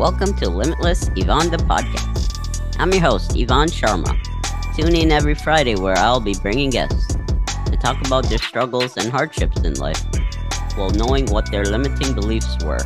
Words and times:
Welcome 0.00 0.32
to 0.36 0.48
Limitless 0.48 1.10
Ivan 1.10 1.50
the 1.50 1.58
podcast. 1.68 2.74
I'm 2.78 2.90
your 2.90 3.02
host, 3.02 3.32
Ivan 3.32 3.68
Sharma. 3.68 4.16
Tune 4.74 4.96
in 4.96 5.12
every 5.12 5.34
Friday 5.34 5.74
where 5.74 5.94
I'll 5.98 6.20
be 6.20 6.34
bringing 6.40 6.70
guests 6.70 7.16
to 7.66 7.76
talk 7.76 8.00
about 8.06 8.24
their 8.24 8.38
struggles 8.38 8.96
and 8.96 9.10
hardships 9.10 9.60
in 9.60 9.74
life 9.74 10.02
while 10.74 10.88
knowing 10.88 11.26
what 11.26 11.50
their 11.50 11.66
limiting 11.66 12.14
beliefs 12.14 12.56
were 12.64 12.80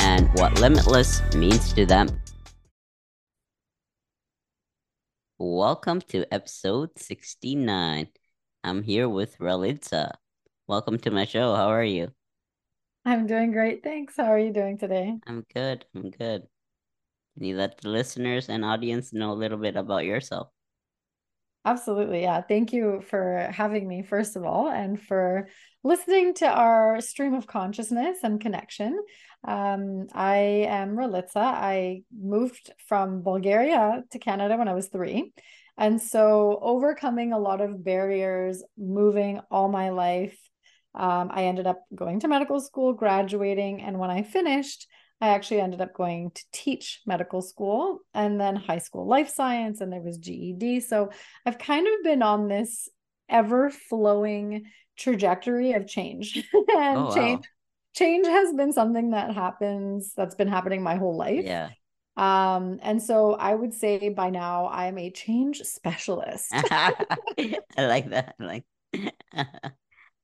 and 0.00 0.28
what 0.34 0.60
limitless 0.60 1.22
means 1.34 1.72
to 1.72 1.86
them. 1.86 2.10
Welcome 5.38 6.02
to 6.08 6.26
episode 6.30 6.90
69. 6.98 8.08
I'm 8.62 8.82
here 8.82 9.08
with 9.08 9.38
Ralitza. 9.38 10.10
Welcome 10.66 10.98
to 10.98 11.10
my 11.10 11.24
show. 11.24 11.54
How 11.54 11.68
are 11.68 11.82
you? 11.82 12.12
I'm 13.04 13.26
doing 13.26 13.52
great. 13.52 13.82
Thanks. 13.82 14.16
How 14.16 14.32
are 14.32 14.38
you 14.38 14.52
doing 14.52 14.78
today? 14.78 15.14
I'm 15.26 15.44
good. 15.52 15.84
I'm 15.94 16.10
good. 16.10 16.42
Can 17.34 17.44
you 17.44 17.56
let 17.56 17.78
the 17.78 17.90
listeners 17.90 18.48
and 18.48 18.64
audience 18.64 19.12
know 19.12 19.32
a 19.32 19.34
little 19.34 19.58
bit 19.58 19.76
about 19.76 20.04
yourself? 20.04 20.48
Absolutely. 21.66 22.22
Yeah. 22.22 22.40
Thank 22.42 22.72
you 22.72 23.02
for 23.08 23.50
having 23.52 23.88
me, 23.88 24.02
first 24.02 24.36
of 24.36 24.44
all, 24.44 24.68
and 24.68 25.00
for 25.00 25.48
listening 25.82 26.34
to 26.34 26.46
our 26.46 27.00
stream 27.00 27.34
of 27.34 27.46
consciousness 27.46 28.18
and 28.22 28.40
connection. 28.40 28.98
Um, 29.46 30.06
I 30.14 30.66
am 30.68 30.96
Ralitza. 30.96 31.36
I 31.36 32.02
moved 32.16 32.70
from 32.86 33.22
Bulgaria 33.22 34.02
to 34.10 34.18
Canada 34.18 34.56
when 34.56 34.68
I 34.68 34.74
was 34.74 34.88
three. 34.88 35.32
And 35.76 36.00
so, 36.00 36.58
overcoming 36.62 37.32
a 37.32 37.38
lot 37.38 37.60
of 37.60 37.82
barriers, 37.82 38.62
moving 38.78 39.40
all 39.50 39.68
my 39.68 39.90
life, 39.90 40.38
um, 40.94 41.30
I 41.32 41.44
ended 41.44 41.66
up 41.66 41.84
going 41.94 42.20
to 42.20 42.28
medical 42.28 42.60
school, 42.60 42.92
graduating, 42.92 43.82
and 43.82 43.98
when 43.98 44.10
I 44.10 44.22
finished, 44.22 44.86
I 45.20 45.28
actually 45.28 45.60
ended 45.60 45.80
up 45.80 45.94
going 45.94 46.30
to 46.32 46.44
teach 46.52 47.00
medical 47.06 47.40
school 47.40 48.00
and 48.12 48.40
then 48.40 48.56
high 48.56 48.78
school 48.78 49.06
life 49.06 49.28
science, 49.28 49.80
and 49.80 49.92
there 49.92 50.00
was 50.00 50.18
GED. 50.18 50.80
So 50.80 51.10
I've 51.46 51.58
kind 51.58 51.86
of 51.86 52.04
been 52.04 52.22
on 52.22 52.48
this 52.48 52.88
ever 53.28 53.70
flowing 53.70 54.64
trajectory 54.96 55.72
of 55.72 55.86
change 55.86 56.36
and 56.52 56.98
oh, 56.98 57.04
wow. 57.06 57.14
change. 57.14 57.44
Change 57.94 58.26
has 58.26 58.52
been 58.52 58.72
something 58.72 59.10
that 59.10 59.34
happens 59.34 60.12
that's 60.16 60.34
been 60.34 60.48
happening 60.48 60.82
my 60.82 60.96
whole 60.96 61.16
life. 61.16 61.44
Yeah. 61.44 61.70
Um, 62.16 62.78
and 62.82 63.02
so 63.02 63.34
I 63.34 63.54
would 63.54 63.72
say 63.72 64.08
by 64.08 64.30
now 64.30 64.66
I 64.66 64.86
am 64.86 64.98
a 64.98 65.10
change 65.10 65.62
specialist. 65.62 66.48
I 66.52 67.56
like 67.78 68.10
that. 68.10 68.34
I 68.40 68.44
like 68.44 68.64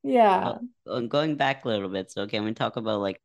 yeah. 0.03 0.59
Well, 0.87 1.07
going 1.07 1.37
back 1.37 1.65
a 1.65 1.69
little 1.69 1.89
bit, 1.89 2.11
so 2.11 2.27
can 2.27 2.45
we 2.45 2.53
talk 2.53 2.77
about 2.77 3.01
like 3.01 3.21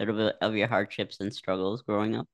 a 0.00 0.04
little 0.04 0.16
bit 0.16 0.36
of 0.40 0.54
your 0.54 0.68
hardships 0.68 1.20
and 1.20 1.32
struggles 1.32 1.82
growing 1.82 2.16
up? 2.16 2.28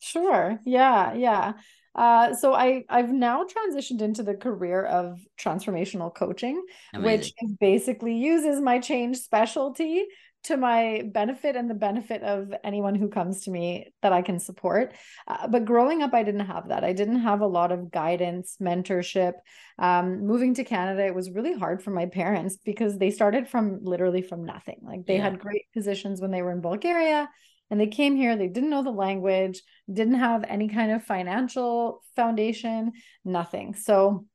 Sure. 0.00 0.60
Yeah. 0.64 1.14
Yeah. 1.14 1.54
Uh, 1.94 2.32
so 2.34 2.54
I 2.54 2.84
I've 2.88 3.10
now 3.10 3.44
transitioned 3.44 4.00
into 4.00 4.22
the 4.22 4.34
career 4.34 4.84
of 4.84 5.18
transformational 5.40 6.14
coaching, 6.14 6.62
Amazing. 6.94 7.18
which 7.18 7.32
basically 7.58 8.14
uses 8.16 8.60
my 8.60 8.78
change 8.78 9.16
specialty 9.16 10.06
to 10.44 10.56
my 10.56 11.02
benefit 11.12 11.56
and 11.56 11.68
the 11.68 11.74
benefit 11.74 12.22
of 12.22 12.52
anyone 12.64 12.94
who 12.94 13.08
comes 13.08 13.42
to 13.42 13.50
me 13.50 13.92
that 14.02 14.12
I 14.12 14.22
can 14.22 14.38
support. 14.38 14.94
Uh, 15.26 15.48
but 15.48 15.64
growing 15.64 16.02
up, 16.02 16.14
I 16.14 16.22
didn't 16.22 16.46
have 16.46 16.68
that. 16.68 16.84
I 16.84 16.92
didn't 16.92 17.20
have 17.20 17.40
a 17.40 17.46
lot 17.46 17.72
of 17.72 17.90
guidance, 17.90 18.56
mentorship. 18.60 19.34
Um, 19.78 20.26
moving 20.26 20.54
to 20.54 20.64
Canada, 20.64 21.04
it 21.04 21.14
was 21.14 21.30
really 21.30 21.58
hard 21.58 21.82
for 21.82 21.90
my 21.90 22.06
parents 22.06 22.56
because 22.56 22.98
they 22.98 23.10
started 23.10 23.48
from 23.48 23.80
literally 23.82 24.22
from 24.22 24.44
nothing. 24.44 24.80
Like 24.82 25.06
they 25.06 25.16
yeah. 25.16 25.24
had 25.24 25.40
great 25.40 25.66
positions 25.74 26.20
when 26.20 26.30
they 26.30 26.42
were 26.42 26.52
in 26.52 26.60
Bulgaria 26.60 27.28
and 27.70 27.80
they 27.80 27.86
came 27.86 28.16
here 28.16 28.36
they 28.36 28.48
didn't 28.48 28.70
know 28.70 28.82
the 28.82 28.90
language 28.90 29.62
didn't 29.92 30.14
have 30.14 30.44
any 30.48 30.68
kind 30.68 30.90
of 30.90 31.04
financial 31.04 32.02
foundation 32.16 32.92
nothing 33.24 33.74
so 33.74 34.26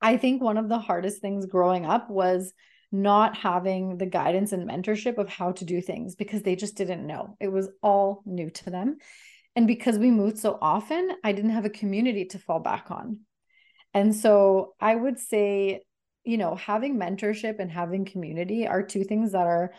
i 0.00 0.16
think 0.16 0.42
one 0.42 0.58
of 0.58 0.68
the 0.68 0.78
hardest 0.78 1.20
things 1.20 1.46
growing 1.46 1.86
up 1.86 2.10
was 2.10 2.52
not 2.90 3.36
having 3.36 3.98
the 3.98 4.06
guidance 4.06 4.52
and 4.52 4.68
mentorship 4.68 5.18
of 5.18 5.28
how 5.28 5.52
to 5.52 5.64
do 5.64 5.80
things 5.80 6.14
because 6.14 6.42
they 6.42 6.56
just 6.56 6.76
didn't 6.76 7.06
know. 7.06 7.36
It 7.40 7.48
was 7.48 7.68
all 7.82 8.22
new 8.24 8.50
to 8.50 8.70
them. 8.70 8.96
And 9.56 9.66
because 9.66 9.98
we 9.98 10.10
moved 10.10 10.38
so 10.38 10.58
often, 10.60 11.10
I 11.24 11.32
didn't 11.32 11.50
have 11.50 11.64
a 11.64 11.70
community 11.70 12.26
to 12.26 12.38
fall 12.38 12.60
back 12.60 12.90
on. 12.90 13.20
And 13.92 14.14
so 14.14 14.74
I 14.80 14.94
would 14.94 15.18
say, 15.18 15.82
you 16.24 16.38
know, 16.38 16.54
having 16.54 16.98
mentorship 16.98 17.58
and 17.58 17.70
having 17.70 18.04
community 18.04 18.66
are 18.66 18.82
two 18.82 19.04
things 19.04 19.32
that 19.32 19.46
are 19.46 19.72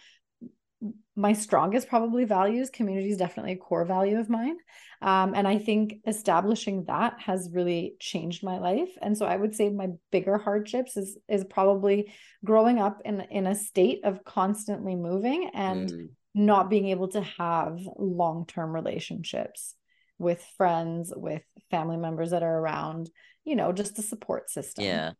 my 1.15 1.33
strongest 1.33 1.89
probably 1.89 2.23
values 2.23 2.69
community 2.69 3.09
is 3.09 3.17
definitely 3.17 3.53
a 3.53 3.57
core 3.57 3.85
value 3.85 4.19
of 4.19 4.29
mine. 4.29 4.57
Um, 5.01 5.33
and 5.33 5.47
i 5.47 5.57
think 5.57 5.95
establishing 6.05 6.83
that 6.87 7.15
has 7.19 7.49
really 7.53 7.95
changed 7.99 8.43
my 8.43 8.59
life. 8.59 8.89
And 9.01 9.17
so 9.17 9.25
i 9.25 9.35
would 9.35 9.55
say 9.55 9.69
my 9.69 9.87
bigger 10.11 10.37
hardships 10.37 10.97
is 10.97 11.17
is 11.27 11.43
probably 11.45 12.13
growing 12.43 12.79
up 12.79 13.01
in 13.05 13.21
in 13.21 13.47
a 13.47 13.55
state 13.55 14.01
of 14.03 14.23
constantly 14.23 14.95
moving 14.95 15.51
and 15.53 15.89
mm. 15.89 16.09
not 16.33 16.69
being 16.69 16.87
able 16.87 17.09
to 17.09 17.21
have 17.21 17.79
long-term 17.97 18.73
relationships 18.73 19.75
with 20.17 20.43
friends 20.57 21.13
with 21.15 21.43
family 21.71 21.97
members 21.97 22.31
that 22.31 22.43
are 22.43 22.57
around 22.59 23.09
you 23.45 23.55
know 23.55 23.71
just 23.71 23.99
a 23.99 24.01
support 24.01 24.49
system. 24.49 24.85
Yeah. 24.85 25.11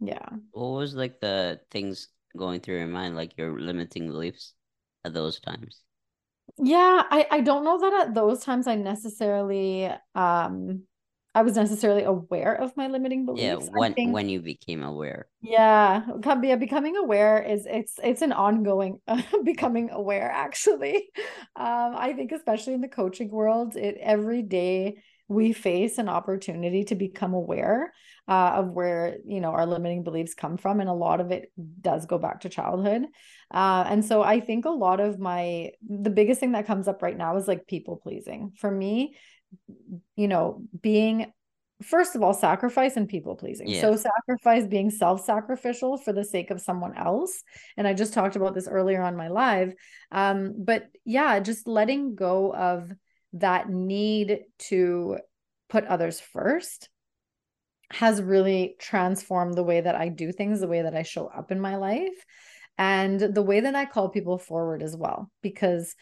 Yeah. 0.00 0.28
What 0.52 0.78
was 0.78 0.94
like 0.94 1.20
the 1.20 1.60
things 1.70 2.08
going 2.36 2.60
through 2.60 2.78
your 2.78 2.86
mind 2.86 3.14
like 3.14 3.32
your 3.38 3.58
limiting 3.58 4.08
beliefs 4.08 4.54
at 5.04 5.14
those 5.14 5.40
times? 5.40 5.82
Yeah, 6.58 7.02
I 7.10 7.26
I 7.30 7.40
don't 7.40 7.64
know 7.64 7.78
that 7.80 8.08
at 8.08 8.14
those 8.14 8.44
times 8.44 8.66
I 8.66 8.76
necessarily 8.76 9.90
um 10.14 10.84
I 11.34 11.42
was 11.42 11.56
necessarily 11.56 12.04
aware 12.04 12.54
of 12.54 12.76
my 12.76 12.86
limiting 12.86 13.26
beliefs. 13.26 13.68
Yeah, 13.68 13.78
when 13.78 13.94
think, 13.96 14.12
when 14.12 14.28
you 14.28 14.40
became 14.40 14.82
aware. 14.82 15.26
Yeah, 15.42 16.06
yeah, 16.42 16.56
becoming 16.56 16.96
aware 16.96 17.42
is 17.42 17.66
it's 17.66 17.98
it's 18.02 18.22
an 18.22 18.32
ongoing 18.32 19.00
uh, 19.06 19.20
becoming 19.44 19.90
aware 19.90 20.30
actually. 20.30 21.10
Um, 21.56 21.94
I 21.96 22.14
think 22.14 22.32
especially 22.32 22.74
in 22.74 22.80
the 22.80 22.88
coaching 22.88 23.30
world, 23.30 23.76
it 23.76 23.96
every 24.00 24.42
day 24.42 24.96
we 25.28 25.52
face 25.52 25.98
an 25.98 26.08
opportunity 26.08 26.84
to 26.84 26.94
become 26.94 27.34
aware 27.34 27.92
uh, 28.28 28.52
of 28.56 28.70
where 28.70 29.16
you 29.24 29.40
know 29.40 29.50
our 29.50 29.66
limiting 29.66 30.02
beliefs 30.02 30.34
come 30.34 30.56
from 30.56 30.80
and 30.80 30.88
a 30.88 30.94
lot 30.94 31.20
of 31.20 31.30
it 31.30 31.50
does 31.80 32.06
go 32.06 32.18
back 32.18 32.40
to 32.40 32.48
childhood. 32.48 33.04
Uh, 33.52 33.84
and 33.86 34.04
so 34.04 34.22
i 34.22 34.40
think 34.40 34.64
a 34.64 34.70
lot 34.70 35.00
of 35.00 35.18
my 35.18 35.70
the 35.88 36.10
biggest 36.10 36.40
thing 36.40 36.52
that 36.52 36.66
comes 36.66 36.88
up 36.88 37.02
right 37.02 37.16
now 37.16 37.36
is 37.36 37.48
like 37.48 37.66
people 37.66 37.96
pleasing. 37.96 38.52
For 38.56 38.70
me 38.70 39.16
you 40.16 40.28
know 40.28 40.62
being 40.80 41.32
first 41.82 42.16
of 42.16 42.22
all 42.22 42.34
sacrifice 42.34 42.96
and 42.96 43.08
people 43.08 43.36
pleasing. 43.36 43.68
Yeah. 43.68 43.80
so 43.80 43.96
sacrifice 43.96 44.66
being 44.66 44.90
self-sacrificial 44.90 45.98
for 45.98 46.12
the 46.12 46.24
sake 46.24 46.50
of 46.50 46.60
someone 46.60 46.96
else. 46.96 47.42
And 47.76 47.86
i 47.86 47.94
just 47.94 48.14
talked 48.14 48.36
about 48.36 48.54
this 48.54 48.68
earlier 48.68 49.02
on 49.02 49.16
my 49.16 49.28
live. 49.28 49.74
Um 50.10 50.54
but 50.58 50.86
yeah 51.04 51.40
just 51.40 51.66
letting 51.66 52.14
go 52.14 52.54
of 52.54 52.90
that 53.34 53.68
need 53.68 54.40
to 54.58 55.18
put 55.68 55.84
others 55.84 56.20
first 56.20 56.88
has 57.90 58.22
really 58.22 58.76
transformed 58.78 59.54
the 59.54 59.62
way 59.62 59.80
that 59.80 59.94
I 59.94 60.08
do 60.08 60.32
things, 60.32 60.60
the 60.60 60.68
way 60.68 60.82
that 60.82 60.96
I 60.96 61.02
show 61.02 61.26
up 61.26 61.52
in 61.52 61.60
my 61.60 61.76
life, 61.76 62.24
and 62.78 63.20
the 63.20 63.42
way 63.42 63.60
that 63.60 63.74
I 63.74 63.84
call 63.84 64.08
people 64.08 64.38
forward 64.38 64.82
as 64.82 64.96
well. 64.96 65.30
Because 65.42 65.94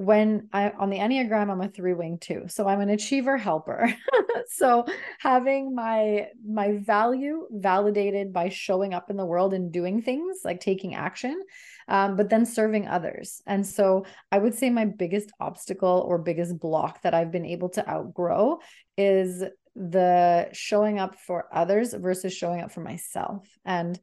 when 0.00 0.48
I 0.50 0.70
on 0.70 0.88
the 0.88 0.96
Enneagram, 0.96 1.50
I'm 1.50 1.60
a 1.60 1.68
three 1.68 1.92
wing 1.92 2.16
two. 2.18 2.44
So 2.48 2.66
I'm 2.66 2.80
an 2.80 2.88
achiever 2.88 3.36
helper. 3.36 3.94
so 4.48 4.86
having 5.18 5.74
my 5.74 6.28
my 6.42 6.78
value 6.78 7.46
validated 7.50 8.32
by 8.32 8.48
showing 8.48 8.94
up 8.94 9.10
in 9.10 9.18
the 9.18 9.26
world 9.26 9.52
and 9.52 9.70
doing 9.70 10.00
things 10.00 10.38
like 10.42 10.58
taking 10.58 10.94
action, 10.94 11.38
um, 11.86 12.16
but 12.16 12.30
then 12.30 12.46
serving 12.46 12.88
others. 12.88 13.42
And 13.46 13.66
so 13.66 14.06
I 14.32 14.38
would 14.38 14.54
say 14.54 14.70
my 14.70 14.86
biggest 14.86 15.32
obstacle 15.38 16.02
or 16.08 16.16
biggest 16.16 16.58
block 16.58 17.02
that 17.02 17.12
I've 17.12 17.30
been 17.30 17.44
able 17.44 17.68
to 17.70 17.86
outgrow 17.86 18.60
is 18.96 19.44
the 19.76 20.48
showing 20.52 20.98
up 20.98 21.16
for 21.16 21.44
others 21.52 21.92
versus 21.92 22.32
showing 22.32 22.62
up 22.62 22.72
for 22.72 22.80
myself. 22.80 23.46
And 23.66 24.00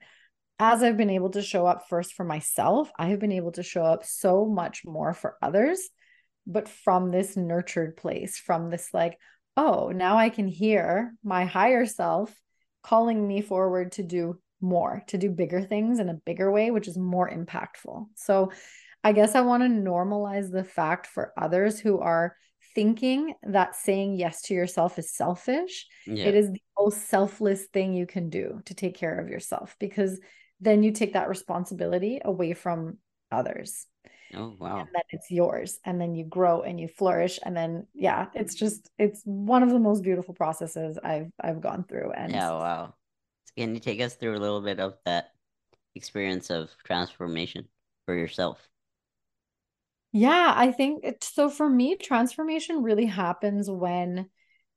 as 0.59 0.81
I've 0.81 0.97
been 0.97 1.09
able 1.09 1.29
to 1.31 1.41
show 1.41 1.67
up 1.67 1.87
first 1.87 2.13
for 2.13 2.23
myself, 2.23 2.91
I 2.97 3.07
have 3.07 3.19
been 3.19 3.31
able 3.31 3.51
to 3.53 3.63
show 3.63 3.83
up 3.83 4.05
so 4.05 4.45
much 4.45 4.83
more 4.85 5.13
for 5.13 5.37
others, 5.41 5.89
but 6.47 6.67
from 6.67 7.11
this 7.11 7.37
nurtured 7.37 7.97
place, 7.97 8.37
from 8.37 8.69
this 8.69 8.93
like, 8.93 9.17
oh, 9.55 9.91
now 9.93 10.17
I 10.17 10.29
can 10.29 10.47
hear 10.47 11.13
my 11.23 11.45
higher 11.45 11.85
self 11.85 12.33
calling 12.83 13.27
me 13.27 13.41
forward 13.41 13.91
to 13.93 14.03
do 14.03 14.39
more, 14.61 15.03
to 15.07 15.17
do 15.17 15.29
bigger 15.29 15.61
things 15.61 15.99
in 15.99 16.09
a 16.09 16.19
bigger 16.25 16.51
way, 16.51 16.71
which 16.71 16.87
is 16.87 16.97
more 16.97 17.29
impactful. 17.29 18.07
So 18.15 18.51
I 19.03 19.11
guess 19.11 19.35
I 19.35 19.41
want 19.41 19.63
to 19.63 19.69
normalize 19.69 20.51
the 20.51 20.63
fact 20.63 21.07
for 21.07 21.33
others 21.37 21.79
who 21.79 21.99
are 21.99 22.35
thinking 22.73 23.33
that 23.43 23.75
saying 23.75 24.15
yes 24.15 24.41
to 24.43 24.53
yourself 24.53 24.97
is 24.97 25.13
selfish, 25.13 25.85
yeah. 26.05 26.25
it 26.25 26.35
is 26.35 26.51
the 26.51 26.61
most 26.79 27.07
selfless 27.07 27.65
thing 27.65 27.93
you 27.93 28.05
can 28.05 28.29
do 28.29 28.61
to 28.65 28.73
take 28.73 28.95
care 28.95 29.19
of 29.19 29.29
yourself 29.29 29.75
because 29.79 30.19
then 30.59 30.83
you 30.83 30.91
take 30.91 31.13
that 31.13 31.29
responsibility 31.29 32.19
away 32.23 32.53
from 32.53 32.97
others. 33.31 33.85
Oh, 34.33 34.55
wow. 34.59 34.79
And 34.79 34.89
then 34.93 35.03
it's 35.09 35.31
yours. 35.31 35.79
And 35.85 36.01
then 36.01 36.15
you 36.15 36.25
grow 36.25 36.61
and 36.61 36.79
you 36.79 36.87
flourish. 36.87 37.39
And 37.43 37.55
then, 37.55 37.87
yeah, 37.93 38.27
it's 38.33 38.55
just, 38.55 38.89
it's 38.97 39.21
one 39.23 39.63
of 39.63 39.69
the 39.69 39.79
most 39.79 40.03
beautiful 40.03 40.33
processes 40.33 40.97
I've, 41.01 41.31
I've 41.41 41.61
gone 41.61 41.85
through. 41.87 42.11
And 42.11 42.31
yeah, 42.31 42.49
wow. 42.51 42.93
Can 43.55 43.73
you 43.73 43.79
take 43.79 44.01
us 44.01 44.15
through 44.15 44.37
a 44.37 44.39
little 44.39 44.61
bit 44.61 44.79
of 44.79 44.97
that 45.05 45.31
experience 45.95 46.49
of 46.49 46.69
transformation 46.83 47.67
for 48.05 48.15
yourself? 48.15 48.67
Yeah, 50.11 50.53
I 50.55 50.71
think 50.71 51.03
so. 51.21 51.49
For 51.49 51.69
me, 51.69 51.95
transformation 51.95 52.81
really 52.81 53.05
happens 53.05 53.69
when 53.69 54.29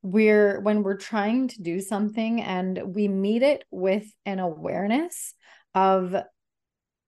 we're 0.02 0.60
when 0.60 0.82
we're 0.82 0.96
trying 0.96 1.48
to 1.48 1.62
do 1.62 1.80
something 1.80 2.40
and 2.40 2.94
we 2.94 3.06
meet 3.06 3.42
it 3.42 3.64
with 3.70 4.06
an 4.26 4.38
awareness 4.38 5.34
of 5.74 6.14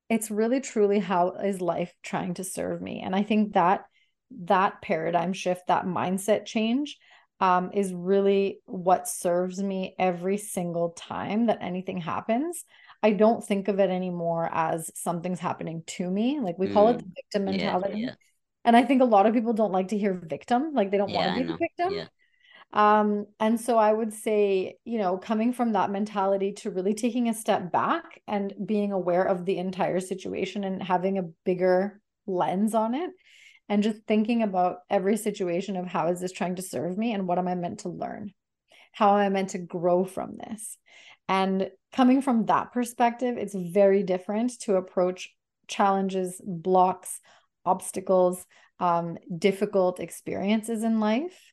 it's 0.09 0.31
really 0.31 0.61
truly 0.61 0.99
how 0.99 1.33
is 1.33 1.61
life 1.61 1.95
trying 2.03 2.35
to 2.35 2.45
serve 2.45 2.81
me? 2.83 3.03
And 3.05 3.15
i 3.15 3.23
think 3.23 3.55
that 3.55 3.85
that 4.45 4.81
paradigm 4.83 5.33
shift 5.33 5.67
that 5.69 5.85
mindset 5.85 6.47
change 6.47 6.99
um, 7.41 7.71
is 7.75 7.93
really 7.93 8.61
what 8.67 9.09
serves 9.09 9.61
me 9.61 9.97
every 9.99 10.39
single 10.39 10.91
time 10.91 11.47
that 11.47 11.59
anything 11.61 11.99
happens. 11.99 12.65
I 13.03 13.11
don't 13.11 13.45
think 13.45 13.67
of 13.67 13.81
it 13.81 13.91
anymore 13.91 14.49
as 14.53 14.93
something's 14.95 15.41
happening 15.41 15.83
to 15.89 16.09
me. 16.09 16.39
Like 16.39 16.57
we 16.57 16.69
call 16.73 16.89
it 16.91 16.99
the 16.99 17.05
mm, 17.05 17.13
victim 17.17 17.45
mentality. 17.47 17.99
yeah, 17.99 18.07
yeah. 18.07 18.15
and 18.65 18.77
i 18.77 18.85
think 18.85 19.03
a 19.03 19.07
lot 19.07 19.27
of 19.27 19.35
people 19.35 19.55
don't 19.55 19.73
like 19.73 19.89
to 19.89 19.99
hear 19.99 20.15
victim. 20.15 20.73
Like 20.73 20.93
they 20.93 20.99
don't 20.99 21.09
yeah, 21.09 21.27
want 21.27 21.37
to 21.37 21.43
be 21.43 21.47
the 21.49 21.59
victim 21.59 22.09
um, 22.73 23.27
and 23.39 23.61
so 23.61 23.77
I 23.77 23.93
would 23.93 24.15
say, 24.15 24.77
you 24.85 24.99
know, 24.99 25.19
coming 25.19 25.53
from 25.53 25.73
that 25.73 25.91
mentality 25.91 26.53
to 26.59 26.71
really 26.71 26.95
taking 26.95 27.29
a 27.29 27.35
step 27.35 27.71
back 27.71 28.23
and 28.27 28.55
being 28.65 28.93
aware 28.93 29.25
of 29.25 29.45
the 29.45 29.59
entire 29.59 30.01
situation 30.01 30.65
and 30.65 30.83
having 30.83 31.19
a 31.19 31.29
bigger 31.45 32.01
lens 32.27 32.75
on 32.75 32.95
it 32.95 33.11
and 33.69 33.83
just 33.83 34.01
thinking 34.07 34.43
about 34.43 34.79
every 34.89 35.19
situation 35.19 35.77
of 35.77 35.87
how 35.87 36.09
is 36.09 36.21
this 36.21 36.33
trying 36.33 36.57
to 36.57 36.63
serve 36.63 36.97
me 36.97 37.13
and 37.13 37.29
what 37.29 37.39
am 37.39 37.47
I 37.47 37.55
meant 37.55 37.81
to 37.81 37.91
learn? 37.91 38.33
How 38.93 39.17
am 39.17 39.21
I 39.21 39.29
meant 39.29 39.51
to 39.51 39.59
grow 39.59 40.05
from 40.05 40.39
this? 40.39 40.79
And 41.29 41.71
coming 41.93 42.23
from 42.23 42.47
that 42.47 42.73
perspective, 42.73 43.37
it's 43.37 43.55
very 43.55 44.03
different 44.03 44.59
to 44.63 44.77
approach 44.77 45.31
challenges, 45.69 46.41
blocks, 46.45 47.21
obstacles, 47.65 48.45
um, 48.81 49.19
difficult 49.39 50.01
experiences 50.01 50.83
in 50.83 51.01
life 51.01 51.53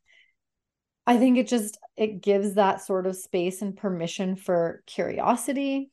I 1.08 1.18
think 1.18 1.38
it 1.38 1.48
just 1.48 1.78
it 1.98 2.22
gives 2.22 2.54
that 2.54 2.82
sort 2.82 3.08
of 3.08 3.16
space 3.16 3.62
and 3.62 3.76
permission 3.76 4.36
for 4.36 4.84
curiosity, 4.86 5.92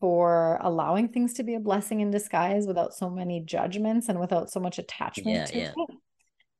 for 0.00 0.58
allowing 0.60 1.08
things 1.08 1.34
to 1.34 1.44
be 1.44 1.54
a 1.54 1.60
blessing 1.60 2.00
in 2.00 2.10
disguise 2.10 2.66
without 2.66 2.94
so 2.94 3.08
many 3.08 3.40
judgments 3.40 4.08
and 4.08 4.20
without 4.20 4.50
so 4.50 4.60
much 4.60 4.78
attachment 4.78 5.36
yeah, 5.36 5.44
to 5.46 5.58
yeah. 5.58 5.72
it. 5.76 5.96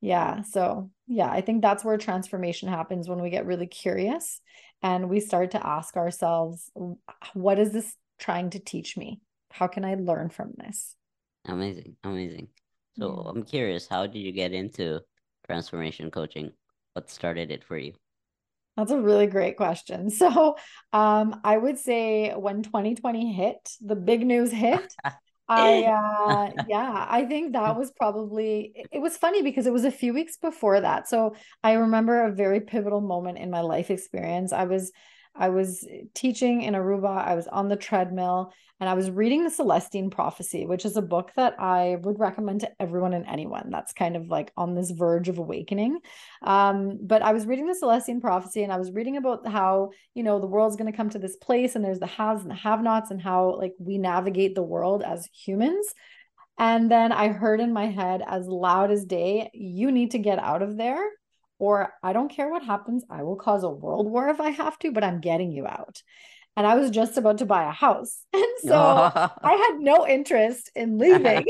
Yeah. 0.01 0.43
So, 0.43 0.91
yeah, 1.07 1.31
I 1.31 1.41
think 1.41 1.63
that's 1.63 1.85
where 1.85 1.97
transformation 1.97 2.69
happens 2.69 3.09
when 3.09 3.21
we 3.21 3.31
get 3.31 3.47
really 3.47 3.67
curious 3.67 4.41
and 4.83 5.09
we 5.09 5.19
start 5.21 5.53
to 5.53 5.67
ask 5.67 5.97
ourselves, 5.97 6.71
what 7.33 7.59
is 7.59 7.73
this 7.73 7.95
trying 8.19 8.51
to 8.51 8.59
teach 8.59 8.97
me? 8.97 9.21
How 9.51 9.67
can 9.67 9.85
I 9.85 9.95
learn 9.95 10.29
from 10.29 10.53
this? 10.57 10.95
Amazing. 11.47 11.97
Amazing. 12.05 12.49
So, 12.99 13.23
yeah. 13.25 13.31
I'm 13.31 13.43
curious, 13.45 13.89
how 13.89 14.07
did 14.07 14.21
you 14.21 14.33
get 14.33 14.53
into 14.53 15.01
transformation 15.47 16.11
coaching? 16.11 16.53
What 16.95 17.11
started 17.11 17.51
it 17.51 17.63
for 17.63 17.77
you? 17.77 17.93
That's 18.77 18.91
a 18.91 19.01
really 19.01 19.27
great 19.27 19.57
question. 19.57 20.11
So, 20.15 20.57
um, 20.93 21.41
I 21.45 21.57
would 21.57 21.79
say 21.79 22.33
when 22.35 22.63
2020 22.63 23.33
hit, 23.33 23.71
the 23.81 23.97
big 23.97 24.27
news 24.27 24.51
hit. 24.51 24.95
I 25.47 25.83
uh 25.83 26.51
yeah, 26.67 27.07
I 27.07 27.27
think 27.27 27.53
that 27.53 27.77
was 27.77 27.91
probably 27.91 28.87
it 28.91 28.99
was 28.99 29.19
funny 29.19 29.43
because 29.43 29.67
it 29.67 29.75
was 29.75 29.85
a 29.85 29.91
few 29.91 30.15
weeks 30.15 30.39
before 30.39 30.81
that. 30.81 31.07
So 31.07 31.35
I 31.63 31.73
remember 31.75 32.25
a 32.25 32.33
very 32.33 32.61
pivotal 32.63 33.03
moment 33.03 33.37
in 33.37 33.51
my 33.51 33.61
life 33.61 33.91
experience. 33.91 34.55
I 34.55 34.65
was 34.65 34.91
I 35.37 35.49
was 35.49 35.87
teaching 36.15 36.63
in 36.63 36.75
Aruba. 36.75 37.25
I 37.25 37.35
was 37.35 37.49
on 37.49 37.69
the 37.69 37.77
treadmill 37.77 38.53
and 38.81 38.89
I 38.89 38.95
was 38.95 39.11
reading 39.11 39.45
the 39.45 39.51
Celestine 39.51 40.11
Prophecy, 40.11 40.67
which 40.67 40.85
is 40.85 40.97
a 40.97 41.03
book 41.03 41.33
that 41.37 41.61
I 41.61 41.97
would 42.03 42.19
recommend 42.19 42.61
to 42.61 42.71
everyone 42.81 43.15
and 43.15 43.27
anyone 43.27 43.71
that's 43.71 43.93
kind 43.93 44.17
of 44.17 44.29
like 44.29 44.53
on 44.57 44.75
this 44.75 44.91
verge 44.91 45.29
of 45.29 45.39
awakening. 45.39 45.99
Um, 46.43 46.99
but 47.03 47.23
I 47.23 47.33
was 47.33 47.47
reading 47.47 47.67
the 47.67 47.75
Celestine 47.75 48.21
Prophecy 48.21 48.63
and 48.63 48.73
I 48.73 48.77
was 48.77 48.93
reading 48.93 49.17
about 49.17 49.47
how, 49.47 49.91
you 50.15 50.23
know, 50.23 50.39
the 50.39 50.47
world's 50.47 50.77
going 50.77 50.91
to 50.91 50.97
come 50.97 51.11
to 51.11 51.19
this 51.19 51.37
place 51.37 51.75
and 51.75 51.85
there's 51.85 52.01
the 52.01 52.07
haves 52.07 52.43
and 52.43 52.51
the 52.51 52.57
have 52.57 52.83
nots 52.83 53.11
and 53.11 53.21
how 53.21 53.57
like 53.57 53.75
we 53.79 53.99
navigate 53.99 54.55
the 54.55 54.63
world 54.63 55.03
as 55.03 55.29
humans. 55.33 55.87
And 56.59 56.89
then 56.91 57.11
I 57.11 57.29
heard 57.29 57.61
in 57.61 57.73
my 57.73 57.87
head, 57.87 58.23
as 58.25 58.47
loud 58.47 58.93
as 58.93 59.05
day, 59.05 59.51
you 59.53 59.91
need 59.91 60.13
to 60.13 60.19
get 60.19 60.39
out 60.39 60.63
of 60.63 60.77
there 60.77 61.05
or 61.59 61.93
I 62.03 62.13
don't 62.13 62.31
care 62.31 62.51
what 62.51 62.65
happens. 62.65 63.05
I 63.11 63.23
will 63.23 63.37
cause 63.37 63.65
a 63.65 63.71
world 63.71 64.11
war 64.11 64.29
if 64.29 64.41
I 64.41 64.51
have 64.51 64.79
to, 64.81 64.93
but 64.93 65.05
I'm 65.05 65.21
getting 65.21 65.53
you 65.53 65.67
out. 65.67 66.03
And 66.57 66.67
I 66.67 66.77
was 66.77 66.91
just 66.91 67.17
about 67.19 67.39
to 67.39 67.47
buy 67.47 67.69
a 67.69 67.73
house. 67.73 68.25
And 68.33 68.71
so 68.71 68.77
I 69.43 69.53
had 69.53 69.81
no 69.81 70.07
interest 70.07 70.71
in 70.75 70.99
leaving. 70.99 71.47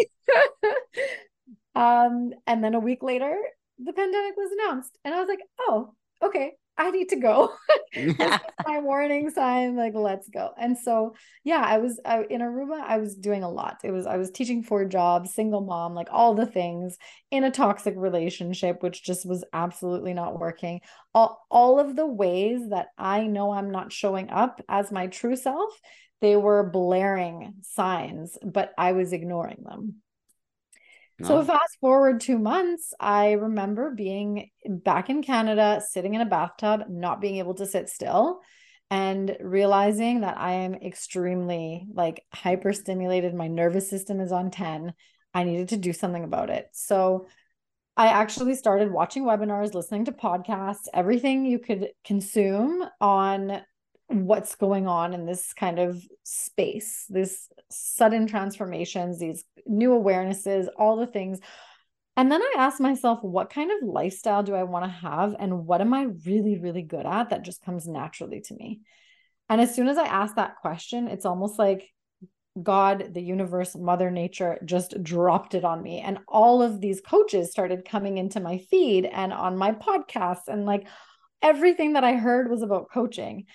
um, 1.75 2.33
and 2.47 2.65
then 2.65 2.75
a 2.75 2.81
week 2.81 3.03
later, 3.03 3.37
the 3.79 3.93
pandemic 3.93 4.37
was 4.37 4.51
announced. 4.53 4.97
And 5.05 5.15
I 5.15 5.21
was 5.21 5.29
like, 5.29 5.41
oh, 5.61 5.95
okay, 6.23 6.53
I 6.76 6.91
need 6.91 7.09
to 7.11 7.17
go. 7.17 7.53
my 7.97 8.81
warning 8.81 9.31
sign, 9.31 9.76
like, 9.76 9.94
let's 9.94 10.29
go. 10.29 10.50
And 10.59 10.76
so, 10.76 11.15
yeah, 11.44 11.62
I 11.65 11.79
was 11.79 12.00
I, 12.05 12.25
in 12.29 12.41
Aruba, 12.41 12.81
I 12.81 12.99
was 12.99 13.15
doing 13.15 13.44
a 13.44 13.50
lot. 13.50 13.81
It 13.85 13.93
was, 13.93 14.06
I 14.06 14.17
was 14.17 14.31
teaching 14.31 14.62
for 14.62 14.85
jobs, 14.85 15.35
single 15.35 15.61
mom, 15.61 15.94
like 15.94 16.09
all 16.11 16.35
the 16.35 16.47
things 16.47 16.97
in 17.31 17.44
a 17.44 17.50
toxic 17.50 17.94
relationship, 17.97 18.82
which 18.82 19.05
just 19.05 19.26
was 19.26 19.44
absolutely 19.53 20.15
not 20.15 20.38
working. 20.38 20.81
All, 21.15 21.47
all 21.50 21.79
of 21.79 21.94
the 21.94 22.06
ways 22.06 22.71
that 22.71 22.88
I 22.99 23.26
know 23.26 23.53
I'm 23.53 23.71
not 23.71 23.93
showing 23.93 24.31
up 24.31 24.61
as 24.69 24.91
my 24.91 25.06
true 25.06 25.37
self, 25.37 25.71
they 26.21 26.37
were 26.37 26.71
blaring 26.71 27.55
signs, 27.62 28.37
but 28.43 28.73
I 28.76 28.93
was 28.93 29.12
ignoring 29.12 29.62
them. 29.65 29.97
So 31.22 31.44
fast 31.44 31.78
forward 31.81 32.20
two 32.20 32.38
months, 32.38 32.93
I 32.99 33.32
remember 33.32 33.93
being 33.93 34.50
back 34.66 35.11
in 35.11 35.22
Canada, 35.22 35.81
sitting 35.88 36.14
in 36.14 36.20
a 36.20 36.26
bathtub, 36.26 36.84
not 36.88 37.20
being 37.20 37.37
able 37.37 37.55
to 37.55 37.66
sit 37.66 37.88
still 37.88 38.40
and 38.90 39.37
realizing 39.40 40.20
that 40.22 40.37
I 40.38 40.52
am 40.52 40.75
extremely 40.75 41.87
like 41.93 42.25
hyperstimulated. 42.34 43.32
My 43.32 43.49
nervous 43.49 43.88
system 43.88 44.20
is 44.20 44.32
on 44.32 44.50
10. 44.50 44.93
I 45.32 45.44
needed 45.44 45.69
to 45.69 45.76
do 45.76 45.93
something 45.93 46.25
about 46.25 46.50
it. 46.50 46.69
So 46.72 47.26
I 47.97 48.09
actually 48.09 48.56
started 48.56 48.90
watching 48.90 49.25
webinars, 49.25 49.73
listening 49.73 50.06
to 50.06 50.12
podcasts, 50.12 50.88
everything 50.92 51.47
you 51.47 51.61
could 51.61 51.90
consume 52.04 52.85
on 53.00 53.62
what's 54.08 54.54
going 54.56 54.87
on 54.87 55.14
in 55.14 55.26
this 55.26 55.52
kind 55.54 55.78
of 55.78 56.02
space, 56.25 57.06
this 57.08 57.49
sudden 57.70 58.26
transformations, 58.26 59.18
these 59.18 59.44
new 59.66 59.90
awarenesses, 59.90 60.68
all 60.76 60.96
the 60.96 61.06
things. 61.06 61.40
And 62.16 62.30
then 62.30 62.42
I 62.42 62.54
asked 62.58 62.80
myself, 62.80 63.23
what 63.23 63.50
kind 63.50 63.70
of 63.70 63.88
lifestyle 63.88 64.42
do 64.42 64.54
I 64.54 64.62
want 64.62 64.84
to 64.84 64.90
have? 64.90 65.34
And 65.38 65.66
what 65.66 65.80
am 65.80 65.92
I 65.92 66.08
really, 66.26 66.58
really 66.58 66.82
good 66.82 67.06
at 67.06 67.30
that 67.30 67.42
just 67.42 67.64
comes 67.64 67.88
naturally 67.88 68.40
to 68.42 68.54
me? 68.54 68.80
And 69.49 69.61
as 69.61 69.75
soon 69.75 69.88
as 69.88 69.99
I 69.99 70.06
asked 70.06 70.37
that 70.37 70.56
question, 70.56 71.08
it's 71.08 71.26
almost 71.26 71.58
like 71.58 71.90
God, 72.62 73.14
the 73.14 73.20
universe, 73.20 73.75
Mother 73.75 74.11
Nature 74.11 74.58
just 74.64 75.02
dropped 75.02 75.54
it 75.54 75.64
on 75.64 75.82
me. 75.82 76.00
And 76.00 76.18
all 76.28 76.62
of 76.62 76.80
these 76.80 77.00
coaches 77.00 77.50
started 77.50 77.84
coming 77.84 78.16
into 78.16 78.38
my 78.38 78.58
feed 78.58 79.06
and 79.06 79.32
on 79.32 79.56
my 79.56 79.73
podcast. 79.73 80.46
And 80.46 80.64
like 80.64 80.87
everything 81.42 81.94
that 81.94 82.04
I 82.04 82.14
heard 82.14 82.49
was 82.49 82.62
about 82.62 82.90
coaching. 82.92 83.46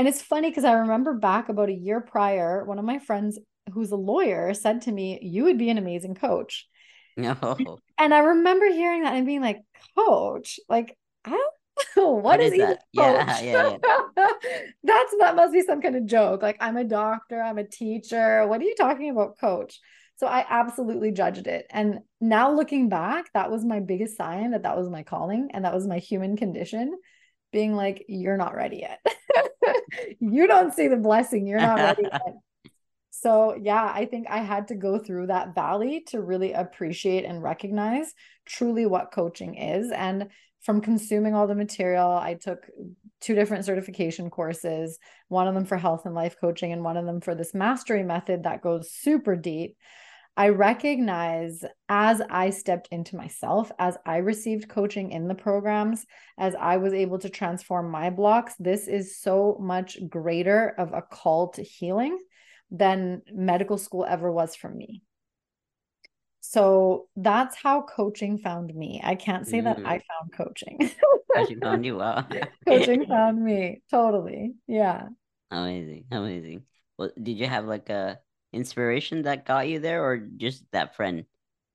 And 0.00 0.08
it's 0.08 0.22
funny 0.22 0.48
because 0.48 0.64
I 0.64 0.72
remember 0.72 1.12
back 1.12 1.50
about 1.50 1.68
a 1.68 1.74
year 1.74 2.00
prior, 2.00 2.64
one 2.64 2.78
of 2.78 2.86
my 2.86 2.98
friends 2.98 3.38
who's 3.70 3.90
a 3.90 3.96
lawyer 3.96 4.54
said 4.54 4.80
to 4.82 4.92
me, 4.92 5.18
You 5.20 5.44
would 5.44 5.58
be 5.58 5.68
an 5.68 5.76
amazing 5.76 6.14
coach. 6.14 6.66
No. 7.16 7.58
And 7.98 8.14
I 8.14 8.20
remember 8.20 8.64
hearing 8.66 9.02
that 9.02 9.12
and 9.12 9.26
being 9.26 9.42
like, 9.42 9.60
Coach, 9.94 10.58
like, 10.70 10.96
I 11.26 11.32
don't 11.32 11.52
know. 11.96 12.12
what, 12.12 12.22
what 12.22 12.40
is, 12.40 12.52
is 12.54 12.58
that? 12.60 12.82
Yeah, 12.94 13.40
yeah, 13.42 13.76
yeah. 14.16 14.26
That's 14.84 15.14
that 15.18 15.36
must 15.36 15.52
be 15.52 15.60
some 15.60 15.82
kind 15.82 15.96
of 15.96 16.06
joke. 16.06 16.40
Like, 16.40 16.56
I'm 16.60 16.78
a 16.78 16.84
doctor, 16.84 17.42
I'm 17.42 17.58
a 17.58 17.68
teacher. 17.68 18.46
What 18.46 18.62
are 18.62 18.64
you 18.64 18.74
talking 18.78 19.10
about, 19.10 19.38
coach? 19.38 19.80
So 20.16 20.26
I 20.26 20.46
absolutely 20.48 21.10
judged 21.10 21.46
it. 21.46 21.66
And 21.68 21.98
now 22.22 22.54
looking 22.54 22.88
back, 22.88 23.26
that 23.34 23.50
was 23.50 23.66
my 23.66 23.80
biggest 23.80 24.16
sign 24.16 24.52
that 24.52 24.62
that 24.62 24.78
was 24.78 24.88
my 24.88 25.02
calling 25.02 25.50
and 25.52 25.66
that 25.66 25.74
was 25.74 25.86
my 25.86 25.98
human 25.98 26.38
condition 26.38 26.96
being 27.52 27.74
like, 27.74 28.06
You're 28.08 28.38
not 28.38 28.54
ready 28.54 28.78
yet. 28.78 29.04
you 30.20 30.46
don't 30.46 30.74
see 30.74 30.88
the 30.88 30.96
blessing. 30.96 31.46
You're 31.46 31.60
not 31.60 31.78
ready 31.78 32.02
yet. 32.12 32.36
So, 33.10 33.54
yeah, 33.60 33.90
I 33.94 34.06
think 34.06 34.28
I 34.30 34.38
had 34.38 34.68
to 34.68 34.74
go 34.74 34.98
through 34.98 35.26
that 35.26 35.54
valley 35.54 36.04
to 36.08 36.22
really 36.22 36.52
appreciate 36.52 37.24
and 37.24 37.42
recognize 37.42 38.14
truly 38.46 38.86
what 38.86 39.12
coaching 39.12 39.56
is. 39.56 39.90
And 39.92 40.28
from 40.62 40.80
consuming 40.80 41.34
all 41.34 41.46
the 41.46 41.54
material, 41.54 42.10
I 42.10 42.34
took 42.34 42.66
two 43.20 43.34
different 43.34 43.64
certification 43.64 44.30
courses, 44.30 44.98
one 45.28 45.48
of 45.48 45.54
them 45.54 45.64
for 45.64 45.76
health 45.76 46.06
and 46.06 46.14
life 46.14 46.36
coaching, 46.40 46.72
and 46.72 46.84
one 46.84 46.96
of 46.96 47.06
them 47.06 47.20
for 47.20 47.34
this 47.34 47.54
mastery 47.54 48.02
method 48.02 48.44
that 48.44 48.62
goes 48.62 48.90
super 48.90 49.36
deep. 49.36 49.76
I 50.40 50.48
recognize 50.48 51.62
as 51.90 52.22
I 52.30 52.48
stepped 52.48 52.88
into 52.90 53.14
myself, 53.14 53.70
as 53.78 53.98
I 54.06 54.16
received 54.16 54.70
coaching 54.70 55.12
in 55.12 55.28
the 55.28 55.34
programs, 55.34 56.06
as 56.38 56.54
I 56.54 56.78
was 56.78 56.94
able 56.94 57.18
to 57.18 57.28
transform 57.28 57.90
my 57.90 58.08
blocks, 58.08 58.54
this 58.58 58.88
is 58.88 59.18
so 59.18 59.58
much 59.60 59.98
greater 60.08 60.66
of 60.78 60.94
a 60.94 61.02
call 61.02 61.48
to 61.50 61.62
healing 61.62 62.18
than 62.70 63.20
medical 63.30 63.76
school 63.76 64.06
ever 64.08 64.32
was 64.32 64.56
for 64.56 64.70
me. 64.70 65.02
So 66.40 67.08
that's 67.16 67.54
how 67.54 67.82
coaching 67.82 68.38
found 68.38 68.74
me. 68.74 68.98
I 69.04 69.16
can't 69.16 69.46
say 69.46 69.58
mm. 69.58 69.64
that 69.64 69.80
I 69.84 69.98
mm. 69.98 70.02
found 70.08 70.32
coaching. 70.34 70.90
coaching 71.36 71.60
found 71.60 71.84
you. 71.84 71.96
Wow. 71.98 72.26
coaching 72.66 73.04
found 73.04 73.44
me. 73.44 73.82
Totally. 73.90 74.54
Yeah. 74.66 75.08
Amazing. 75.50 76.06
Amazing. 76.10 76.62
Well, 76.96 77.10
did 77.22 77.36
you 77.36 77.46
have 77.46 77.66
like 77.66 77.90
a 77.90 78.20
inspiration 78.52 79.22
that 79.22 79.46
got 79.46 79.68
you 79.68 79.78
there 79.78 80.04
or 80.04 80.18
just 80.18 80.64
that 80.72 80.96
friend 80.96 81.24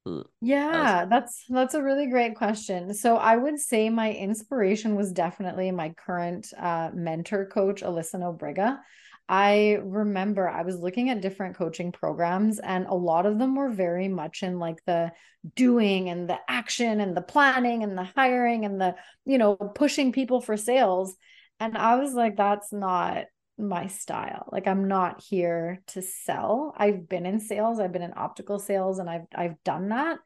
who 0.04 0.24
yeah 0.42 1.02
was... 1.02 1.10
that's 1.10 1.44
that's 1.50 1.74
a 1.74 1.84
really 1.84 2.08
great 2.08 2.36
question. 2.36 2.94
So 2.94 3.18
i 3.18 3.36
would 3.36 3.60
say 3.60 3.90
my 3.90 4.12
inspiration 4.14 4.96
was 4.96 5.12
definitely 5.12 5.72
my 5.72 5.90
current 5.90 6.48
uh, 6.58 6.92
mentor 6.94 7.46
coach 7.46 7.82
alyssa 7.82 8.16
nobriga 8.16 8.80
i 9.28 9.80
remember 9.84 10.48
i 10.48 10.62
was 10.62 10.80
looking 10.80 11.10
at 11.10 11.22
different 11.22 11.56
coaching 11.56 11.92
programs 11.92 12.60
and 12.60 12.86
a 12.86 12.94
lot 12.94 13.26
of 13.26 13.40
them 13.40 13.56
were 13.56 13.72
very 13.72 14.08
much 14.08 14.44
in 14.44 14.60
like 14.60 14.78
the 14.86 15.12
doing 15.56 16.10
and 16.10 16.30
the 16.30 16.38
action 16.48 17.02
and 17.02 17.18
the 17.18 17.22
planning 17.22 17.82
and 17.84 17.98
the 17.98 18.04
hiring 18.04 18.66
and 18.66 18.80
the 18.80 18.96
you 19.26 19.38
know 19.38 19.56
pushing 19.56 20.12
people 20.12 20.42
for 20.42 20.58
sales. 20.58 21.16
And 21.60 21.78
i 21.78 21.96
was 21.96 22.14
like 22.14 22.38
that's 22.38 22.72
not 22.72 23.26
my 23.58 23.88
style. 23.88 24.48
Like 24.52 24.68
I'm 24.68 24.88
not 24.88 25.24
here 25.24 25.82
to 25.88 26.02
sell. 26.02 26.74
I've 26.78 27.08
been 27.08 27.26
in 27.26 27.40
sales, 27.40 27.80
I've 27.80 27.94
been 27.94 28.02
in 28.02 28.14
optical 28.16 28.60
sales 28.60 29.00
and 29.00 29.10
I've 29.10 29.26
I've 29.34 29.64
done 29.64 29.90
that 29.90 30.20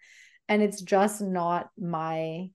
and 0.48 0.62
it's 0.62 0.82
just 0.82 1.22
not 1.22 1.70
my 1.78 2.50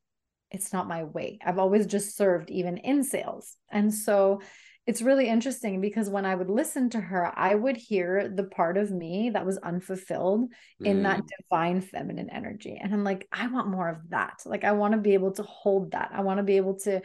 it's 0.50 0.72
not 0.72 0.88
my 0.88 1.04
way. 1.04 1.38
I've 1.44 1.58
always 1.58 1.86
just 1.86 2.16
served 2.16 2.50
even 2.50 2.76
in 2.78 3.02
sales. 3.02 3.56
And 3.72 3.92
so 3.92 4.40
it's 4.86 5.02
really 5.02 5.28
interesting 5.28 5.80
because 5.80 6.10
when 6.10 6.26
I 6.26 6.34
would 6.34 6.50
listen 6.50 6.90
to 6.90 7.00
her, 7.00 7.32
I 7.34 7.54
would 7.54 7.76
hear 7.76 8.28
the 8.28 8.44
part 8.44 8.76
of 8.76 8.90
me 8.90 9.30
that 9.30 9.46
was 9.46 9.56
unfulfilled 9.58 10.42
mm. 10.42 10.86
in 10.86 11.02
that 11.04 11.20
mm. 11.20 11.28
divine 11.40 11.80
feminine 11.80 12.28
energy. 12.30 12.78
And 12.80 12.92
I'm 12.92 13.02
like, 13.02 13.26
I 13.32 13.46
want 13.46 13.68
more 13.68 13.88
of 13.88 14.10
that. 14.10 14.42
Like, 14.44 14.62
I 14.62 14.72
want 14.72 14.92
to 14.92 15.00
be 15.00 15.14
able 15.14 15.32
to 15.32 15.42
hold 15.42 15.92
that. 15.92 16.10
I 16.12 16.20
want 16.20 16.38
to 16.38 16.44
be 16.44 16.58
able 16.58 16.78
to 16.80 17.00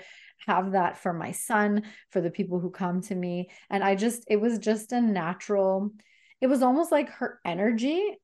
have 0.46 0.72
that 0.74 0.98
for 0.98 1.14
my 1.14 1.32
son, 1.32 1.84
for 2.12 2.22
the 2.22 2.32
people 2.32 2.60
who 2.60 2.70
come 2.70 3.02
to 3.02 3.16
me. 3.16 3.50
And 3.70 3.84
I 3.84 3.96
just, 3.96 4.26
it 4.28 4.38
was 4.38 4.60
just 4.60 4.92
a 4.92 5.02
natural, 5.02 5.92
it 6.42 6.48
was 6.48 6.62
almost 6.62 6.92
like 6.92 7.10
her 7.10 7.40
energy 7.46 8.18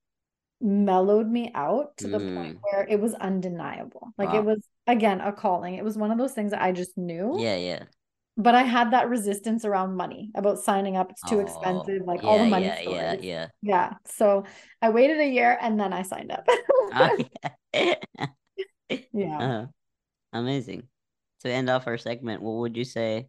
mellowed 0.61 1.27
me 1.27 1.51
out 1.53 1.97
to 1.97 2.07
the 2.07 2.19
point 2.19 2.57
mm. 2.57 2.59
where 2.61 2.87
it 2.89 2.99
was 2.99 3.13
undeniable. 3.13 4.09
Like 4.17 4.29
wow. 4.29 4.39
it 4.39 4.45
was, 4.45 4.67
again, 4.87 5.21
a 5.21 5.31
calling. 5.31 5.75
It 5.75 5.83
was 5.83 5.97
one 5.97 6.11
of 6.11 6.17
those 6.17 6.33
things 6.33 6.51
that 6.51 6.61
I 6.61 6.71
just 6.71 6.97
knew. 6.97 7.35
Yeah, 7.37 7.57
yeah 7.57 7.83
but 8.37 8.53
I 8.53 8.63
had 8.63 8.91
that 8.91 9.09
resistance 9.09 9.63
around 9.63 9.95
money 9.95 10.31
about 10.35 10.59
signing 10.59 10.97
up. 10.97 11.09
It's 11.09 11.21
too 11.23 11.37
oh, 11.37 11.39
expensive, 11.39 12.01
like 12.05 12.21
yeah, 12.21 12.27
all 12.27 12.39
the 12.39 12.45
money. 12.45 12.65
Yeah, 12.65 12.81
stories. 12.81 12.97
yeah, 12.97 13.15
yeah. 13.21 13.47
Yeah. 13.61 13.93
So 14.05 14.43
I 14.81 14.89
waited 14.89 15.19
a 15.19 15.27
year 15.27 15.57
and 15.61 15.79
then 15.79 15.93
I 15.93 16.01
signed 16.01 16.31
up. 16.31 16.45
oh, 16.49 17.23
yeah. 17.73 17.95
yeah. 19.13 19.37
Uh, 19.37 19.65
amazing 20.33 20.83
to 21.45 21.51
end 21.51 21.69
off 21.69 21.87
our 21.87 21.97
segment, 21.97 22.41
what 22.41 22.57
would 22.57 22.75
you 22.75 22.83
say 22.83 23.27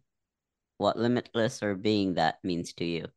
what 0.77 0.97
limitless 0.97 1.63
or 1.63 1.75
being 1.75 2.15
that 2.15 2.37
means 2.43 2.73
to 2.73 2.85
you? 2.85 3.07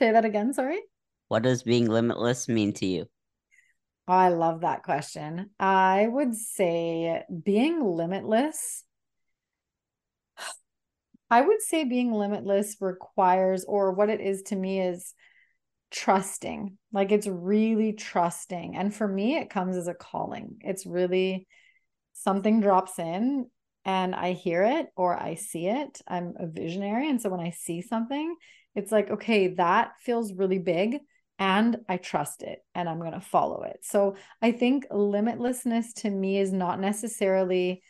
Say 0.00 0.12
that 0.12 0.24
again, 0.24 0.54
sorry. 0.54 0.80
What 1.28 1.42
does 1.42 1.62
being 1.62 1.88
limitless 1.88 2.48
mean 2.48 2.72
to 2.74 2.86
you? 2.86 3.08
Oh, 4.08 4.14
I 4.14 4.28
love 4.28 4.62
that 4.62 4.82
question. 4.82 5.50
I 5.60 6.06
would 6.08 6.34
say 6.34 7.22
being 7.44 7.84
limitless. 7.84 8.84
I 11.30 11.40
would 11.40 11.62
say 11.62 11.84
being 11.84 12.12
limitless 12.12 12.76
requires, 12.80 13.64
or 13.64 13.92
what 13.92 14.10
it 14.10 14.20
is 14.20 14.42
to 14.44 14.56
me 14.56 14.80
is 14.80 15.14
trusting. 15.90 16.76
Like 16.92 17.12
it's 17.12 17.26
really 17.26 17.92
trusting. 17.92 18.76
And 18.76 18.94
for 18.94 19.06
me, 19.08 19.36
it 19.36 19.48
comes 19.48 19.76
as 19.76 19.88
a 19.88 19.94
calling. 19.94 20.56
It's 20.60 20.84
really 20.84 21.46
something 22.12 22.60
drops 22.60 22.98
in 22.98 23.46
and 23.84 24.14
I 24.14 24.32
hear 24.32 24.62
it 24.62 24.86
or 24.96 25.20
I 25.20 25.34
see 25.34 25.66
it. 25.66 26.00
I'm 26.06 26.34
a 26.38 26.46
visionary. 26.46 27.08
And 27.08 27.20
so 27.20 27.30
when 27.30 27.40
I 27.40 27.50
see 27.50 27.82
something, 27.82 28.36
it's 28.74 28.92
like, 28.92 29.10
okay, 29.10 29.48
that 29.54 29.92
feels 30.00 30.32
really 30.32 30.58
big 30.58 30.98
and 31.38 31.78
I 31.88 31.96
trust 31.96 32.42
it 32.42 32.60
and 32.74 32.88
I'm 32.88 33.00
going 33.00 33.12
to 33.12 33.20
follow 33.20 33.62
it. 33.62 33.80
So 33.82 34.16
I 34.40 34.52
think 34.52 34.86
limitlessness 34.90 35.94
to 35.96 36.10
me 36.10 36.38
is 36.38 36.52
not 36.52 36.78
necessarily 36.78 37.82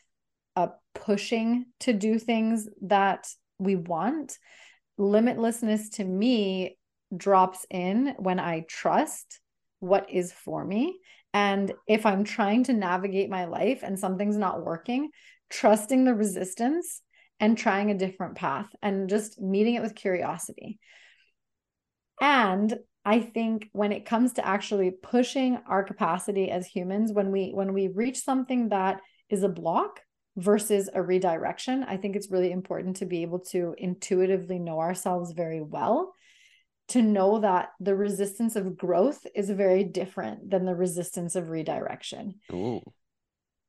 a 0.56 0.70
pushing 0.94 1.66
to 1.80 1.92
do 1.92 2.18
things 2.18 2.68
that 2.82 3.28
we 3.58 3.76
want. 3.76 4.38
Limitlessness 4.99 5.90
to 5.96 6.04
me 6.04 6.78
drops 7.14 7.66
in 7.70 8.14
when 8.18 8.40
I 8.40 8.64
trust 8.68 9.40
what 9.80 10.08
is 10.11 10.32
for 10.32 10.64
me. 10.64 10.99
And 11.35 11.73
if 11.87 12.05
I'm 12.05 12.25
trying 12.25 12.65
to 12.65 12.73
navigate 12.73 13.31
my 13.31 13.47
life 13.47 13.83
and 13.83 13.99
something's 13.99 14.37
not 14.37 14.65
working, 14.65 15.11
trusting 15.51 16.05
the 16.05 16.15
resistance 16.15 17.03
and 17.41 17.57
trying 17.57 17.91
a 17.91 17.99
different 17.99 18.35
path 18.35 18.69
and 18.83 19.09
just 19.09 19.41
meeting 19.41 19.75
it 19.75 19.83
with 19.83 19.95
curiosity. 19.95 20.79
And 22.21 22.79
I 23.05 23.21
think 23.21 23.69
when 23.73 23.93
it 23.93 24.05
comes 24.05 24.35
to 24.35 24.47
actually 24.47 24.93
pushing 24.93 25.59
our 25.67 25.83
capacity 25.83 26.51
as 26.51 26.67
humans, 26.67 27.12
when 27.12 27.33
we 27.33 27.51
when 27.53 27.73
we 27.73 27.89
reach 27.89 28.23
something 28.23 28.69
that 28.69 29.01
is 29.29 29.43
a 29.43 29.49
block 29.49 30.01
versus 30.37 30.89
a 30.95 31.03
redirection, 31.03 31.83
I 31.83 31.97
think 31.97 32.15
it's 32.15 32.31
really 32.31 32.53
important 32.53 32.97
to 32.97 33.07
be 33.07 33.23
able 33.23 33.41
to 33.51 33.75
intuitively 33.77 34.59
know 34.59 34.79
ourselves 34.79 35.33
very 35.33 35.61
well 35.61 36.15
to 36.89 37.03
know 37.03 37.41
that 37.41 37.71
the 37.81 37.95
resistance 37.95 38.57
of 38.57 38.77
growth 38.77 39.27
is 39.35 39.49
very 39.51 39.85
different 39.85 40.51
than 40.51 40.67
the 40.67 40.75
resistance 40.75 41.37
of 41.37 41.49
redirection. 41.49 42.41
Ooh. 42.53 42.83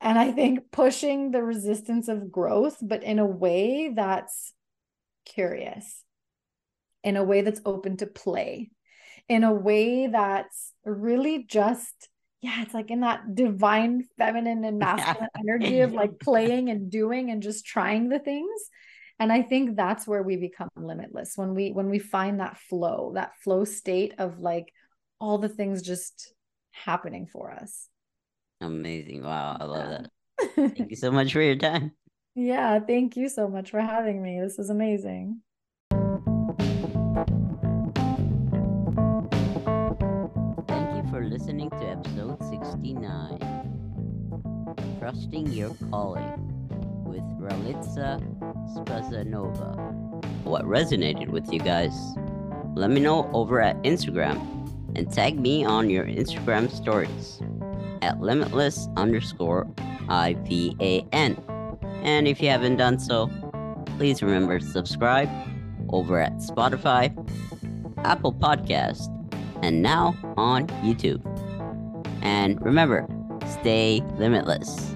And 0.01 0.19
I 0.19 0.31
think 0.31 0.71
pushing 0.71 1.31
the 1.31 1.41
resistance 1.41 2.09
of 2.09 2.31
growth, 2.31 2.77
but 2.81 3.03
in 3.03 3.19
a 3.19 3.25
way 3.25 3.93
that's 3.95 4.53
curious, 5.25 6.03
in 7.03 7.15
a 7.15 7.23
way 7.23 7.41
that's 7.41 7.61
open 7.65 7.97
to 7.97 8.07
play, 8.07 8.71
in 9.29 9.45
a 9.45 9.53
way 9.53 10.07
that's 10.07 10.73
really 10.83 11.43
just, 11.43 12.09
yeah, 12.41 12.61
it's 12.63 12.73
like 12.73 12.91
in 12.91 12.99
that 12.99 13.33
divine 13.33 14.03
feminine 14.17 14.65
and 14.65 14.79
masculine 14.79 15.29
energy 15.39 15.79
of 15.79 15.93
like 15.93 16.19
playing 16.19 16.69
and 16.69 16.91
doing 16.91 17.31
and 17.31 17.41
just 17.41 17.65
trying 17.65 18.09
the 18.09 18.19
things. 18.19 18.61
And 19.23 19.31
I 19.31 19.41
think 19.41 19.77
that's 19.77 20.05
where 20.05 20.21
we 20.21 20.35
become 20.35 20.67
limitless 20.75 21.37
when 21.37 21.55
we 21.55 21.71
when 21.71 21.89
we 21.89 21.97
find 21.97 22.41
that 22.41 22.57
flow, 22.57 23.13
that 23.15 23.31
flow 23.41 23.63
state 23.63 24.15
of 24.17 24.41
like 24.41 24.73
all 25.17 25.37
the 25.37 25.47
things 25.47 25.81
just 25.81 26.33
happening 26.71 27.25
for 27.25 27.49
us. 27.49 27.87
Amazing. 28.59 29.23
Wow. 29.23 29.55
I 29.57 29.63
love 29.63 29.89
that. 29.91 30.09
Thank 30.75 30.89
you 30.89 30.97
so 30.97 31.09
much 31.09 31.31
for 31.31 31.41
your 31.41 31.55
time. 31.55 31.93
Yeah. 32.35 32.79
Thank 32.79 33.15
you 33.15 33.29
so 33.29 33.47
much 33.47 33.69
for 33.69 33.79
having 33.79 34.19
me. 34.19 34.41
This 34.41 34.57
is 34.57 34.71
amazing. 34.71 35.39
Thank 40.67 40.95
you 40.97 41.03
for 41.11 41.23
listening 41.23 41.69
to 41.69 41.85
episode 41.85 42.41
69 42.49 43.37
Trusting 44.99 45.47
Your 45.53 45.75
Calling 45.91 46.52
with 47.13 47.23
Ralitza 47.39 48.19
Spazanova. 48.73 49.77
What 50.45 50.65
resonated 50.65 51.29
with 51.29 51.53
you 51.53 51.59
guys? 51.59 51.93
Let 52.73 52.89
me 52.89 52.99
know 52.99 53.29
over 53.33 53.61
at 53.61 53.79
Instagram 53.83 54.41
and 54.95 55.11
tag 55.11 55.39
me 55.39 55.63
on 55.63 55.91
your 55.91 56.05
Instagram 56.05 56.71
stories 56.71 57.39
at 58.01 58.19
limitless 58.19 58.87
underscore 58.97 59.65
IVAN. 60.09 61.37
And 62.03 62.27
if 62.27 62.41
you 62.41 62.49
haven't 62.49 62.77
done 62.77 62.97
so, 62.97 63.29
please 63.97 64.23
remember 64.23 64.57
to 64.57 64.65
subscribe 64.65 65.29
over 65.89 66.19
at 66.19 66.33
Spotify, 66.37 67.13
Apple 68.03 68.33
Podcast, 68.33 69.07
and 69.61 69.83
now 69.83 70.15
on 70.35 70.65
YouTube. 70.81 71.21
And 72.23 72.59
remember, 72.65 73.07
stay 73.61 74.01
limitless. 74.17 74.95